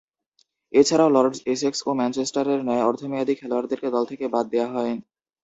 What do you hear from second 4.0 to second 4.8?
থেকে বাদ দেয়া